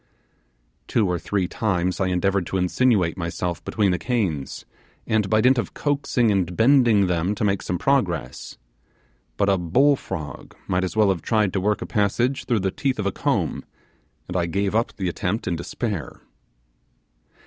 Two 0.87 1.05
or 1.07 1.19
three 1.19 1.47
times 1.47 1.99
I 1.99 2.07
endeavoured 2.07 2.47
to 2.47 2.57
insinuate 2.57 3.17
myself 3.17 3.63
between 3.63 3.91
the 3.91 3.99
canes, 3.99 4.65
and 5.05 5.29
by 5.29 5.41
dint 5.41 5.59
of 5.59 5.75
coaxing 5.75 6.31
and 6.31 6.57
bending 6.57 7.05
them 7.05 7.35
to 7.35 7.43
make 7.43 7.61
some 7.61 7.77
progress; 7.77 8.57
but 9.37 9.47
a 9.47 9.59
bull 9.59 9.95
frog 9.95 10.55
might 10.67 10.83
as 10.83 10.97
well 10.97 11.09
have 11.09 11.21
tried 11.21 11.53
to 11.53 11.61
work 11.61 11.83
a 11.83 11.85
passage 11.85 12.45
through 12.45 12.61
the 12.61 12.71
teeth 12.71 12.97
of 12.97 13.05
a 13.05 13.11
comb, 13.11 13.63
and 14.27 14.35
I 14.35 14.47
gave 14.47 14.73
up 14.73 14.91
the 14.95 15.07
attempt 15.07 15.47
in 15.47 15.55
despair. 15.55 16.21